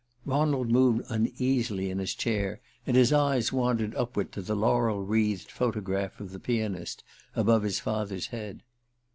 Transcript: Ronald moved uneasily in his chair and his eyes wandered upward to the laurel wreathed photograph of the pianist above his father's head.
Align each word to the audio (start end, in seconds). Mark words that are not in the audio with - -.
Ronald 0.25 0.71
moved 0.71 1.03
uneasily 1.09 1.91
in 1.91 1.99
his 1.99 2.15
chair 2.15 2.59
and 2.87 2.97
his 2.97 3.13
eyes 3.13 3.53
wandered 3.53 3.93
upward 3.93 4.31
to 4.31 4.41
the 4.41 4.55
laurel 4.55 5.03
wreathed 5.05 5.51
photograph 5.51 6.19
of 6.19 6.31
the 6.31 6.39
pianist 6.39 7.03
above 7.35 7.61
his 7.61 7.79
father's 7.79 8.25
head. 8.25 8.63